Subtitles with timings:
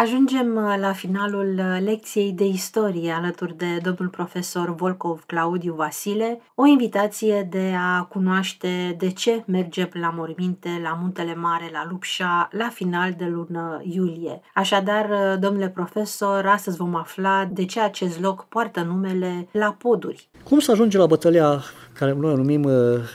[0.00, 6.40] Ajungem uh, la finalul uh, lecției de istorie alături de domnul profesor Volkov Claudiu Vasile,
[6.54, 12.48] o invitație de a cunoaște de ce mergem la morminte la Muntele Mare, la Lupșa,
[12.52, 14.40] la final de lună iulie.
[14.54, 20.28] Așadar, uh, domnule profesor, astăzi vom afla de ce acest loc poartă numele La Poduri.
[20.44, 21.62] Cum să ajunge la bătălia
[21.98, 22.68] care noi o numim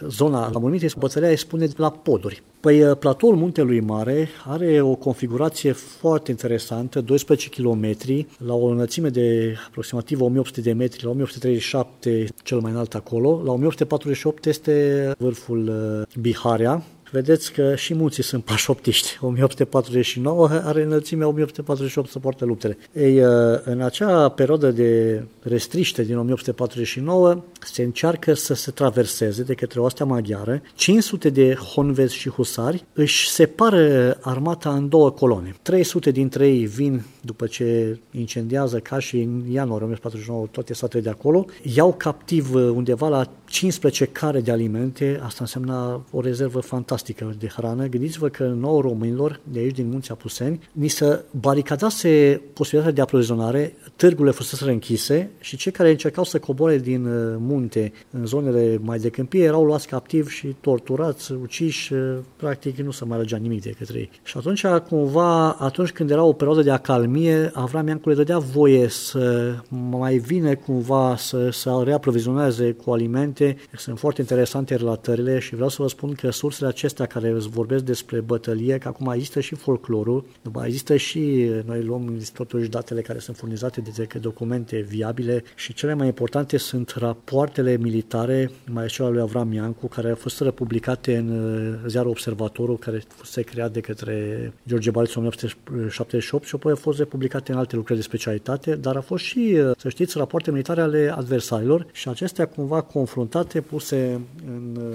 [0.08, 2.44] zona la morminte, bătălia spune la poduri.
[2.60, 7.96] Păi platoul Muntelui Mare are o configurație foarte interesantă, 12 km,
[8.38, 13.52] la o înălțime de aproximativ 1800 de metri, la 1837 cel mai înalt acolo, la
[13.52, 15.72] 1848 este vârful
[16.20, 19.18] Biharea, vedeți că și munții sunt pașoptiști.
[19.22, 22.78] 1849 are înălțimea 1848 să poartă luptele.
[22.94, 23.18] Ei,
[23.64, 30.06] în acea perioadă de restriște din 1849 se încearcă să se traverseze de către oastea
[30.06, 30.62] maghiară.
[30.76, 35.56] 500 de honvezi și husari își separă armata în două coloane.
[35.62, 41.10] 300 dintre ei vin după ce incendiază ca și în ianuarie 1849 toate satele de
[41.10, 47.48] acolo, iau captiv undeva la 15 care de alimente, asta însemna o rezervă fantastică de
[47.48, 47.86] hrană.
[47.88, 53.76] Gândiți-vă că nouă românilor de aici din Munții Apuseni ni se baricadase posibilitatea de aprovizionare,
[53.96, 58.98] târgurile fusese închise și cei care încercau să coboare din uh, munte în zonele mai
[58.98, 63.62] de câmpie erau luați captiv și torturați, uciși, uh, practic nu se mai alăgea nimic
[63.62, 64.10] de către ei.
[64.24, 68.88] Și atunci, cumva, atunci când era o perioadă de acalmie, Avram Iancu le dădea voie
[68.88, 69.54] să
[69.90, 75.70] mai vină cumva să, să reaprovizioneze cu alimente aminte, sunt foarte interesante relatările și vreau
[75.70, 80.26] să vă spun că sursele acestea care vorbesc despre bătălie, că acum există și folclorul,
[80.42, 85.94] după există și, noi luăm totuși datele care sunt furnizate de documente viabile și cele
[85.94, 91.18] mai importante sunt rapoartele militare, mai cel al lui Avram Iancu, care au fost republicate
[91.18, 96.72] în uh, ziarul Observatorul, care fusese creat de către George Baliț în 1978 și apoi
[96.72, 100.18] au fost republicate în alte lucrări de specialitate, dar a fost și, uh, să știți,
[100.18, 104.22] rapoarte militare ale adversarilor și acestea cumva confruntate confruntate, puse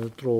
[0.03, 0.37] într-o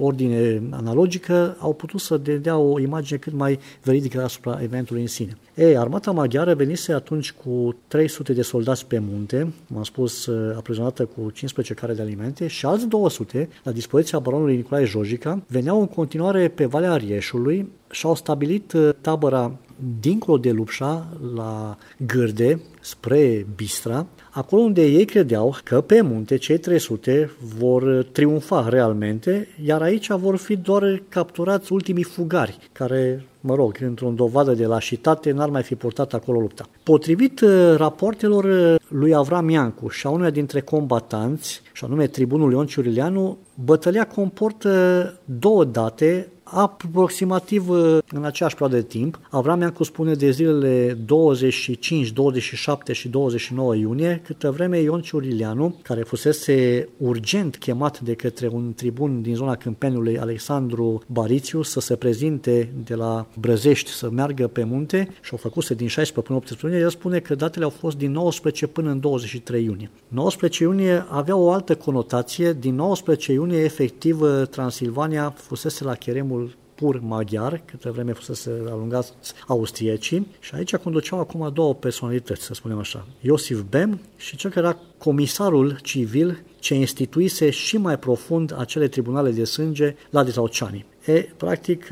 [0.00, 5.38] ordine analogică, au putut să dea o imagine cât mai veridică asupra eventului în sine.
[5.54, 11.30] Ei, armata maghiară venise atunci cu 300 de soldați pe munte, m-am spus, aprezonată cu
[11.30, 16.48] 15 care de alimente, și alți 200, la dispoziția baronului Nicolae Jojica, veneau în continuare
[16.48, 19.56] pe Valea Rieșului și au stabilit tabăra
[20.00, 21.76] dincolo de Lupșa, la
[22.06, 29.48] Gârde, spre Bistra, acolo unde ei credeau că pe munte cei 300 vor triumfa realmente,
[29.64, 35.30] iar aici vor fi doar capturați ultimii fugari, care, mă rog, într-o dovadă de lașitate,
[35.30, 36.68] n-ar mai fi purtat acolo lupta.
[36.82, 42.52] Potrivit uh, rapoartelor uh, lui Avram Iancu și a unuia dintre combatanți, și anume tribunul
[42.52, 49.20] Ion Ciurileanu, bătălia comportă două date aproximativ uh, în aceeași perioadă de timp.
[49.30, 56.02] Avram Iancu spune de zilele 25, 27 și 29 iunie, câtă vreme Ion Ciurilianu, care
[56.02, 62.72] fusese urgent chemat de către un tribun din zona Câmpenului, Alexandru Barițiu, să se prezinte
[62.84, 66.80] de la Brăzești, să meargă pe munte și o făcuse din 16 până 18 iunie,
[66.80, 69.90] el spune că datele au fost din 19 până în 23 iunie.
[70.08, 74.20] 19 iunie avea o altă conotație, din 19 iunie efectiv
[74.50, 76.35] Transilvania fusese la cheremul
[76.76, 79.12] pur maghiar, câte vreme fusese alungați
[79.46, 84.66] austriecii și aici conduceau acum două personalități, să spunem așa, Iosif Bem și cel care
[84.66, 90.86] era comisarul civil ce instituise și mai profund acele tribunale de sânge la Dezauceani.
[91.06, 91.88] E, practic,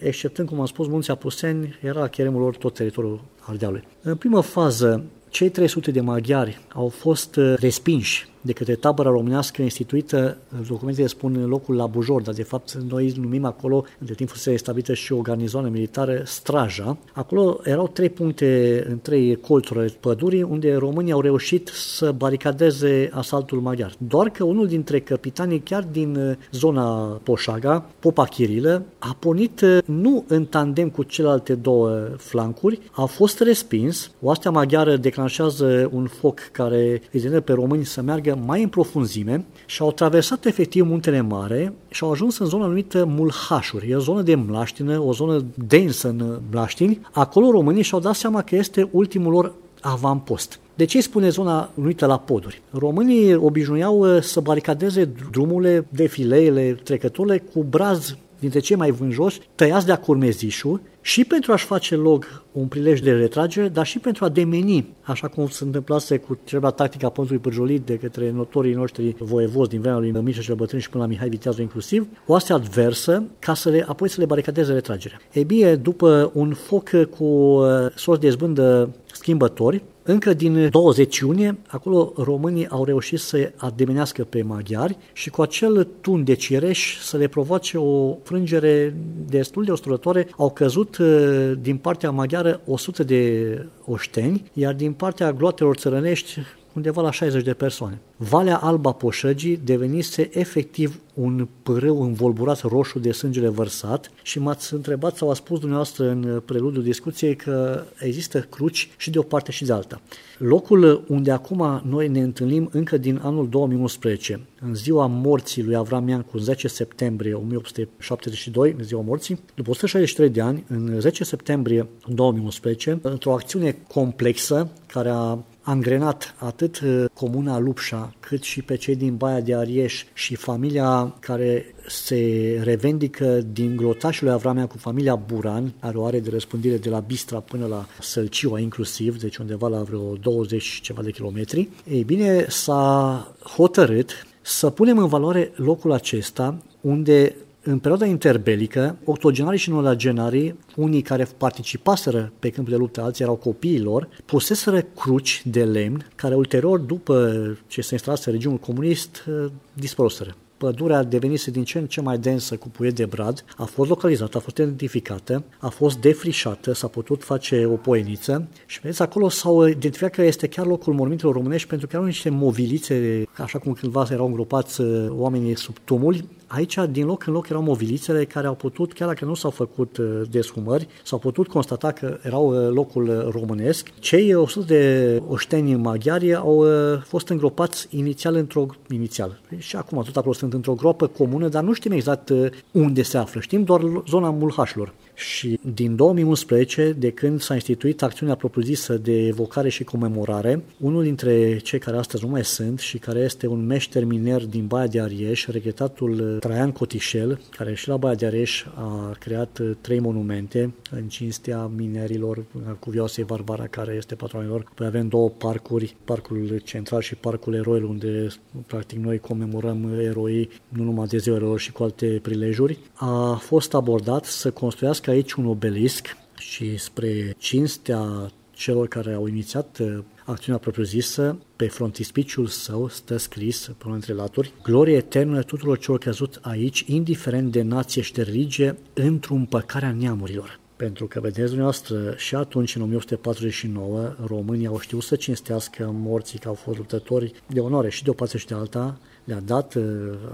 [0.00, 3.84] exceptând, cum am spus, munții Apuseni, era cheremul lor tot teritoriul Ardealului.
[4.02, 10.36] În primă fază, cei 300 de maghiari au fost respinși de către tabăra românească instituită,
[10.68, 14.56] documentele spun în locul la Bujor, dar de fapt noi numim acolo, între timp fusese
[14.56, 16.96] stabilită și o garnizoană militară, Straja.
[17.12, 23.60] Acolo erau trei puncte în trei colțuri pădurii unde românii au reușit să baricadeze asaltul
[23.60, 23.94] maghiar.
[23.98, 30.44] Doar că unul dintre capitanii, chiar din zona Poșaga, Popa Chirilă, a pornit nu în
[30.44, 34.10] tandem cu celelalte două flancuri, a fost respins.
[34.20, 39.44] Oastea maghiară declanșează un foc care îi pe români să meargă meargă mai în profunzime
[39.66, 43.90] și au traversat efectiv muntele mare și au ajuns în zona numită Mulhașuri.
[43.90, 47.00] E o zonă de mlaștină, o zonă densă în mlaștini.
[47.12, 50.60] Acolo românii și-au dat seama că este ultimul lor avampost.
[50.74, 52.62] De ce spune zona numită la poduri?
[52.70, 59.86] Românii obișnuiau uh, să baricadeze drumurile, defileele, trecătorile cu braz dintre cei mai vânjoși, tăiați
[59.86, 64.28] de-a curmezișul și pentru a-și face log un prilej de retragere, dar și pentru a
[64.28, 69.70] demeni, așa cum se întâmplase cu celebra tactica Păntului Pârjolit de către notorii noștri voievozi
[69.70, 73.22] din vremea lui Mișa cel Bătrân și până la Mihai Viteazu inclusiv, o astea adversă
[73.38, 75.20] ca să le, apoi să le baricadeze retragerea.
[75.32, 81.58] E bine, după un foc cu uh, sorți de zbândă schimbători, încă din 20 iunie,
[81.66, 87.16] acolo românii au reușit să ademenească pe maghiari și cu acel tun de cireș să
[87.16, 88.96] le provoace o frângere
[89.26, 90.28] destul de osturătoare.
[90.36, 96.38] Au căzut uh, din partea maghiară 100 de oșteni, iar din partea gloatelor țărănești
[96.74, 98.00] undeva la 60 de persoane.
[98.16, 105.16] Valea Alba Poșăgii devenise efectiv un pârâu învolburat roșu de sângele vărsat și m-ați întrebat
[105.16, 109.64] sau a spus dumneavoastră în preludiul discuției că există cruci și de o parte și
[109.64, 110.00] de alta.
[110.38, 116.08] Locul unde acum noi ne întâlnim încă din anul 2011, în ziua morții lui Avram
[116.08, 122.98] Iancu, 10 septembrie 1872, în ziua morții, după 163 de ani, în 10 septembrie 2011,
[123.02, 129.16] într-o acțiune complexă care a angrenat atât uh, comuna Lupșa, cât și pe cei din
[129.16, 135.72] Baia de Arieș și familia care se revendică din grotașul lui Avramea cu familia Buran,
[135.78, 139.82] are o are de răspândire de la Bistra până la Sălciua inclusiv, deci undeva la
[139.82, 141.68] vreo 20 ceva de kilometri.
[141.90, 149.58] Ei bine, s-a hotărât să punem în valoare locul acesta unde în perioada interbelică, octogenarii
[149.58, 155.64] și nonagenarii, unii care participaseră pe câmpul de luptă, alții erau copiilor, puseseră cruci de
[155.64, 159.24] lemn, care ulterior, după ce se instalase regimul comunist,
[159.72, 163.88] dispăruseră pădurea devenise din ce în ce mai densă cu puiet de brad, a fost
[163.88, 169.28] localizată, a fost identificată, a fost defrișată, s-a putut face o poeniță și vedeți, acolo
[169.28, 173.72] s-au identificat că este chiar locul mormintelor românești pentru că erau niște movilițe, așa cum
[173.72, 178.46] cândva erau îngropați uh, oamenii sub tumuli, Aici, din loc în loc, erau movilițele care
[178.46, 182.72] au putut, chiar dacă nu s-au făcut uh, deshumări, s-au putut constata că erau uh,
[182.74, 183.90] locul românesc.
[183.98, 186.66] Cei 100 de oșteni maghiari au
[187.04, 188.66] fost îngropați inițial într-o...
[188.90, 189.40] inițial.
[189.58, 193.02] Și acum tot acolo sunt sunt într-o groapă comună, dar nu știm exact uh, unde
[193.02, 193.40] se află.
[193.40, 194.92] Știm doar zona mulhașilor.
[195.14, 201.58] Și din 2011, de când s-a instituit acțiunea propriu-zisă de evocare și comemorare, unul dintre
[201.58, 205.00] cei care astăzi nu mai sunt și care este un meșter miner din Baia de
[205.00, 210.74] Arieș, regretatul Traian Cotișel, care și la Baia de Arieș a creat uh, trei monumente
[210.90, 212.44] în cinstea minerilor
[212.78, 214.72] cuvioasei Barbara, care este patronilor.
[214.74, 218.26] Păi avem două parcuri, parcul central și parcul eroilor, unde
[218.66, 222.78] practic noi comemorăm eroi nu numai de ziua eroilor și cu alte prilejuri.
[222.94, 229.78] A fost abordat să construiască aici un obelisc și spre cinstea celor care au inițiat
[229.78, 235.78] uh, acțiunea propriu-zisă, pe frontispiciul său stă scris, pe unul dintre laturi, glorie eternă tuturor
[235.78, 240.60] celor căzut aici, indiferent de nație și de religie, într-o împăcarea neamurilor.
[240.76, 246.48] Pentru că, vedeți dumneavoastră, și atunci, în 1849, românii au știut să cinstească morții că
[246.48, 249.84] au fost luptători de onoare și de o parte și de alta, le-a dat uh,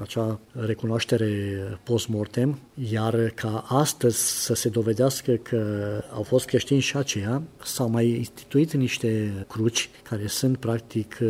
[0.02, 1.28] acea recunoaștere
[1.82, 2.58] post-mortem,
[2.90, 8.72] iar ca astăzi să se dovedească că au fost creștini și aceia, s-au mai instituit
[8.72, 11.28] niște cruci care sunt practic uh,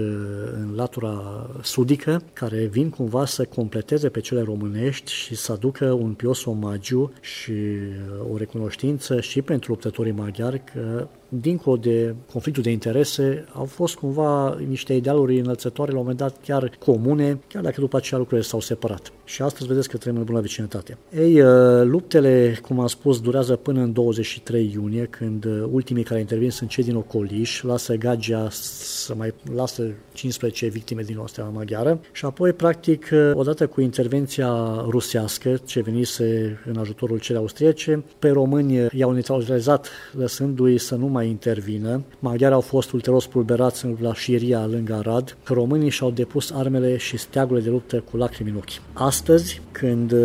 [0.52, 6.12] în latura sudică, care vin cumva să completeze pe cele românești și să aducă un
[6.12, 12.70] pios omagiu și uh, o recunoștință și pentru luptătorii maghiari că dincolo de conflictul de
[12.70, 17.80] interese, au fost cumva niște idealuri înălțătoare, la un moment dat chiar comune, chiar dacă
[17.80, 19.12] după aceea lucrurile s-au separat.
[19.24, 20.98] Și astăzi vedeți că trăim în bună vecinătate.
[21.16, 21.48] Ei, uh,
[21.84, 26.70] luptele, cum am spus, durează până în 23 iunie, când uh, ultimii care intervin sunt
[26.70, 32.52] cei din Ocoliș, lasă Gagea să mai lasă 15 victime din Ostea maghiară și apoi,
[32.52, 39.12] practic, uh, odată cu intervenția rusească, ce venise în ajutorul celei austriece, pe români i-au
[39.12, 42.02] neutralizat, lăsându-i să nu mai intervină.
[42.18, 45.36] Maghiari au fost ulterior spulberați la Șiria, lângă Arad.
[45.44, 48.82] Românii și-au depus armele și steagurile de luptă cu lacrimi în ochi.
[48.92, 50.18] Astăzi, când uh,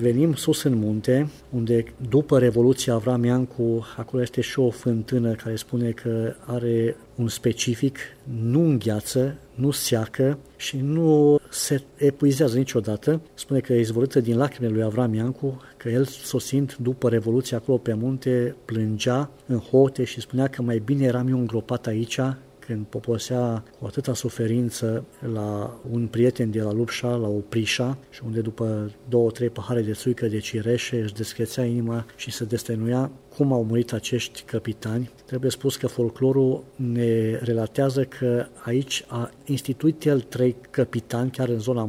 [0.00, 5.56] venim sus în munte, unde după Revoluția Avram Iancu, acolo este și o fântână care
[5.56, 7.98] spune că are un specific,
[8.42, 13.20] nu îngheață, nu seacă și nu se epuizează niciodată.
[13.34, 17.78] Spune că e izvorâtă din lacrimile lui Avram Iancu, că el, sosind după Revoluția acolo
[17.78, 22.20] pe munte, plângea în hote și spunea că mai bine eram eu îngropat aici
[22.66, 28.20] când poposea cu atâta suferință la un prieten de la Lupșa, la o prișa, și
[28.24, 33.10] unde după două, trei pahare de țuică de cireșe își deschețea inima și se destăinuia,
[33.36, 40.04] cum au murit acești capitani, trebuie spus că folclorul ne relatează că aici a instituit
[40.04, 41.88] el trei capitani, chiar în zona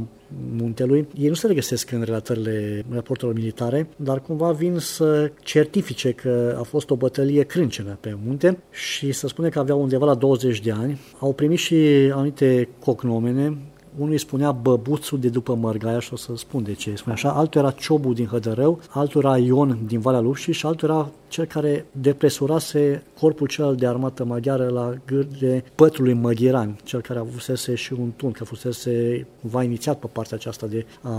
[0.58, 1.08] muntelui.
[1.18, 6.64] Ei nu se regăsesc în relatările raportelor militare, dar cumva vin să certifice că a
[6.64, 10.72] fost o bătălie crâncenă pe munte și să spune că aveau undeva la 20 de
[10.72, 11.00] ani.
[11.20, 11.76] Au primit și
[12.12, 13.58] anumite cognomene,
[13.98, 17.16] unul îi spunea băbuțul de după Mărgaia și o să spun de ce îi spunea
[17.16, 21.12] așa, altul era Ciobu din Hădărău, altul era Ion din Valea Lupșii și altul era
[21.34, 27.76] cel care depresurase corpul celălalt de armată maghiară la gârde pătrului Măghiran, cel care avusese
[27.76, 31.12] și un tun, că fusese va inițiat pe partea aceasta de a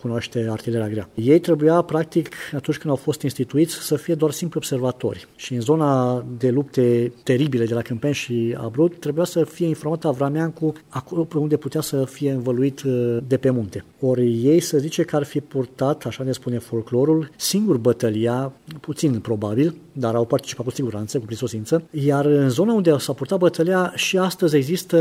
[0.00, 1.08] cunoaște artileria grea.
[1.14, 5.28] Ei trebuia, practic, atunci când au fost instituiți, să fie doar simpli observatori.
[5.36, 10.04] Și în zona de lupte teribile de la Câmpeni și Abrud, trebuia să fie informat
[10.04, 13.84] Avrameancu acolo pe unde putea să fie învăluit uh, de pe munte.
[14.00, 19.20] Ori ei să zice că ar fi purtat, așa ne spune folclorul, singur bătălia, puțin
[19.20, 19.44] probabil,
[19.92, 24.18] dar au participat cu siguranță, cu prisosință, iar în zona unde s-a purtat bătălia și
[24.18, 24.96] astăzi există,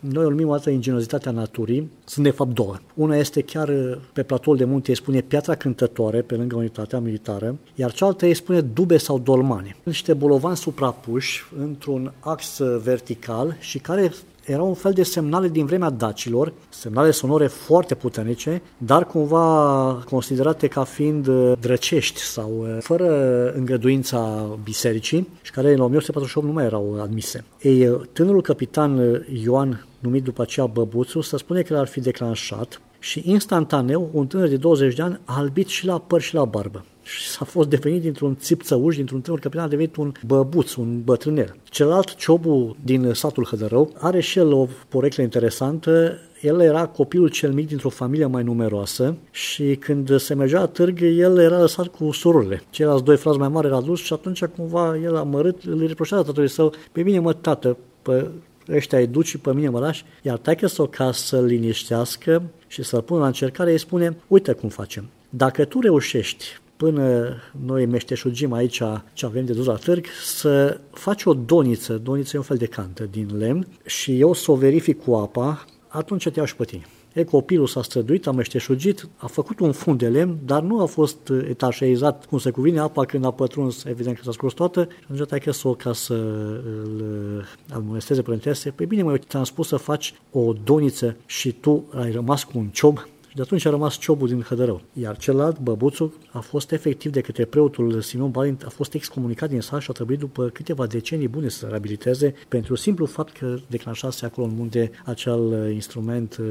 [0.00, 2.76] noi o numim o dată ingenozitatea naturii, sunt de fapt două.
[2.94, 6.98] Una este chiar uh, pe platoul de munte, îi spune piatra cântătoare, pe lângă unitatea
[6.98, 9.76] militară, iar cealaltă îi spune dube sau dolmane.
[9.82, 14.12] Niște bolovani suprapuși într-un ax vertical și care
[14.46, 20.66] era un fel de semnale din vremea dacilor, semnale sonore foarte puternice, dar cumva considerate
[20.66, 26.64] ca fiind uh, drăcești sau uh, fără îngăduința bisericii și care în 1848 nu mai
[26.64, 27.44] erau admise.
[27.62, 32.80] Ei, uh, tânărul capitan Ioan, numit după aceea Băbuțu, să spune că l-ar fi declanșat
[32.98, 36.44] și instantaneu un tânăr de 20 de ani a albit și la păr și la
[36.44, 41.02] barbă și s-a fost devenit dintr-un țipțăuș, dintr-un tânăr capitan, a devenit un băbuț, un
[41.02, 41.56] bătrânel.
[41.64, 46.18] Celălalt, Ciobu din satul Hădărău, are și el o poreclă interesantă.
[46.40, 51.02] El era copilul cel mic dintr-o familie mai numeroasă și când se mergea la târg,
[51.02, 52.62] el era lăsat cu surorile.
[52.70, 56.22] Ceilalți doi frați mai mari erau adus și atunci cumva el a mărit, îl reproșează
[56.22, 58.30] tatălui său, pe mine mă tată, pe
[58.72, 62.82] ăștia îi duci și pe mine mă lași, iar taică să ca să-l liniștească și
[62.82, 65.04] să-l pună la încercare, îi spune, uite cum facem.
[65.30, 66.44] Dacă tu reușești
[66.76, 72.30] până noi meșteșugim aici ce avem de dus la târg, să faci o doniță, doniță
[72.34, 76.28] e un fel de cantă din lemn și eu să o verific cu apa, atunci
[76.28, 76.84] te iau și pe tine.
[77.12, 80.84] E, copilul s-a străduit, a meșteșugit, a făcut un fund de lemn, dar nu a
[80.84, 85.04] fost etașeizat cum se cuvine apa când a pătruns, evident că s-a scurs toată, și
[85.12, 90.14] atunci ai că ca să îl admonesteze părintese, păi bine, mai te-am spus să faci
[90.30, 93.04] o doniță și tu ai rămas cu un ciob, și
[93.34, 94.82] de atunci a rămas ciobul din Hădărău.
[94.92, 99.60] Iar celălalt, băbuțul, a fost efectiv de către preotul Simeon Balint, a fost excomunicat din
[99.60, 104.24] sat și a trebuit după câteva decenii bune să reabiliteze pentru simplu fapt că declanșase
[104.24, 106.46] acolo în munte acel uh, instrument, uh,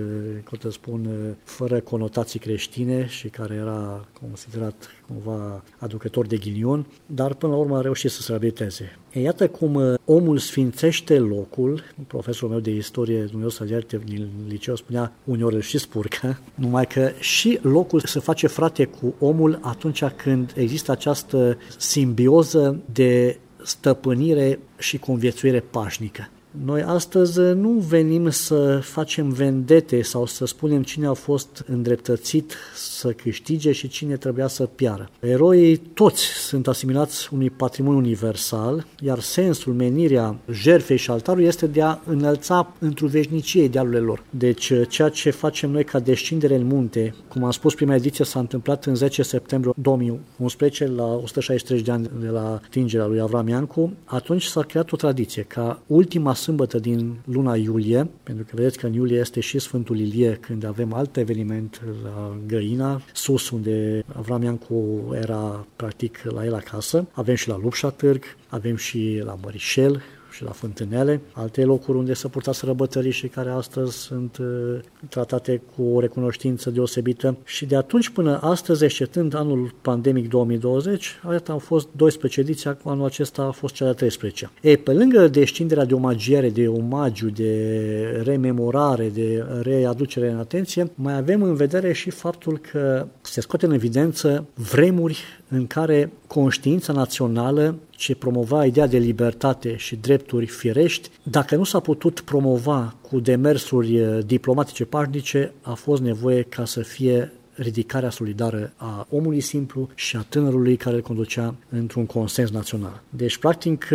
[0.49, 6.87] cum te spun, uh, fără conotații creștine și care era considerat cumva aducător de ghinion,
[7.05, 8.97] dar până la urmă a reușit să se reabiliteze.
[9.13, 14.29] E iată cum uh, omul sfințește locul, profesorul meu de istorie, Dumnezeu să ierte, din
[14.47, 20.03] liceu spunea uneori și spurcă, numai că și locul se face frate cu omul atunci
[20.03, 26.29] când există această simbioză de stăpânire și conviețuire pașnică.
[26.61, 33.11] Noi astăzi nu venim să facem vendete sau să spunem cine a fost îndreptățit să
[33.11, 35.09] câștige și cine trebuia să piară.
[35.19, 41.81] Eroii toți sunt asimilați unui patrimoniu universal, iar sensul, menirea jerfei și altarului este de
[41.81, 44.23] a înălța într-o veșnicie idealurile lor.
[44.29, 48.39] Deci ceea ce facem noi ca descindere în munte, cum am spus, prima ediție s-a
[48.39, 53.93] întâmplat în 10 septembrie 2011, la 163 de ani de la tingerea lui Avram Iancu,
[54.05, 58.85] atunci s-a creat o tradiție ca ultima sâmbătă din luna iulie, pentru că vedeți că
[58.85, 64.43] în iulie este și Sfântul Ilie, când avem alt eveniment la Găina, sus unde Avram
[64.43, 67.07] Iancu era practic la el acasă.
[67.11, 70.01] Avem și la Lupșa Târg, avem și la Mărișel,
[70.33, 75.61] și la Fântânele, alte locuri unde se purta sărbătorii și care astăzi sunt uh, tratate
[75.75, 77.37] cu o recunoștință deosebită.
[77.43, 83.05] Și de atunci până astăzi, exceptând anul pandemic 2020, atât au fost 12 ediții, anul
[83.05, 88.21] acesta a fost cea de 13 Ei, pe lângă descinderea de omagiere, de omagiu, de
[88.23, 93.71] rememorare, de readucere în atenție, mai avem în vedere și faptul că se scoate în
[93.71, 101.55] evidență vremuri în care conștiința națională ce promova ideea de libertate și drepturi firești, dacă
[101.55, 107.31] nu s-a putut promova cu demersuri eh, diplomatice pașnice, a fost nevoie ca să fie
[107.55, 113.01] ridicarea solidară a omului simplu și a tânărului care îl conducea într-un consens național.
[113.09, 113.87] Deci, practic,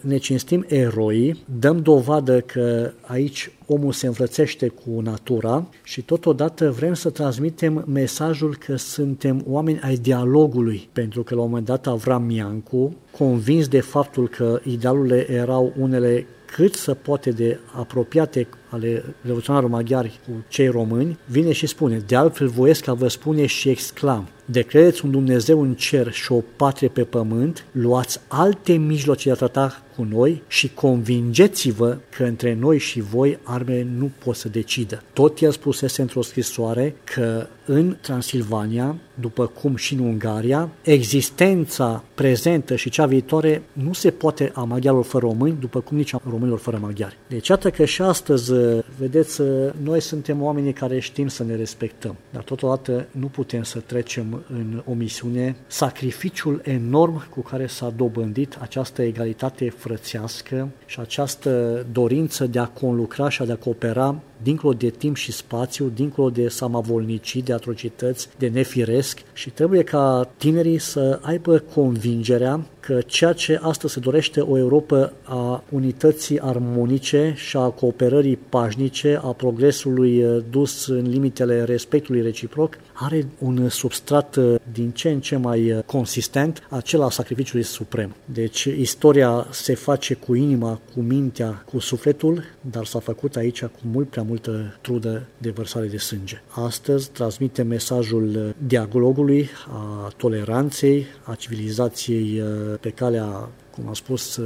[0.00, 6.94] ne cinstim eroii, dăm dovadă că aici omul se învățește cu natura și totodată vrem
[6.94, 12.30] să transmitem mesajul că suntem oameni ai dialogului, pentru că la un moment dat Avram
[12.30, 19.74] Iancu, convins de faptul că idealurile erau unele cât să poate de apropiate ale revoluționarilor
[19.74, 24.28] maghiari cu cei români, vine și spune, de altfel voiesc a vă spune și exclam,
[24.44, 29.30] de credeți un Dumnezeu în cer și o patrie pe pământ, luați alte mijloace de
[29.30, 34.48] a trata cu noi și convingeți-vă că între noi și voi armele nu pot să
[34.48, 35.02] decidă.
[35.12, 42.76] Tot el spusese într-o scrisoare că în Transilvania, după cum și în Ungaria, existența prezentă
[42.76, 46.58] și cea viitoare nu se poate a maghiarilor fără români, după cum nici a românilor
[46.58, 47.18] fără maghiari.
[47.28, 48.52] Deci iată că și astăzi,
[48.98, 49.40] vedeți,
[49.82, 54.82] noi suntem oamenii care știm să ne respectăm, dar totodată nu putem să trecem în
[54.86, 55.56] omisiune.
[55.66, 63.28] Sacrificiul enorm cu care s-a dobândit această egalitate frățească și această dorință de a conlucra
[63.28, 68.48] și de a coopera dincolo de timp și spațiu, dincolo de samavolnicii, de atrocități, de
[68.48, 74.58] nefiresc și trebuie ca tinerii să aibă convingerea că ceea ce astăzi se dorește o
[74.58, 82.22] Europa a unității armonice și a cooperării pașnice, a progresului eh, dus în limitele respectului
[82.22, 88.14] reciproc, are un substrat eh, din ce în ce mai eh, consistent, acela sacrificiului suprem.
[88.24, 93.80] Deci istoria se face cu inima, cu mintea, cu sufletul, dar s-a făcut aici cu
[93.92, 96.42] mult prea multă trudă de vărsare de sânge.
[96.48, 102.42] Astăzi transmite mesajul dialogului, a toleranței, a civilizației
[102.80, 104.40] pe calea cum am spus,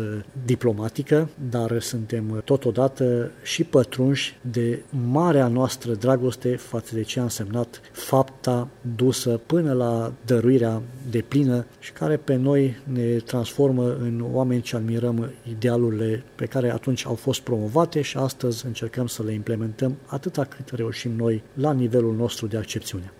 [0.44, 7.80] diplomatică, dar suntem totodată și pătrunși de marea noastră dragoste față de ce a însemnat
[7.92, 14.62] fapta dusă până la dăruirea de plină și care pe noi ne transformă în oameni
[14.62, 19.96] ce admirăm idealurile pe care atunci au fost promovate și astăzi încercăm să le implementăm
[20.06, 23.12] atâta cât reușim noi la nivelul nostru de accepțiune.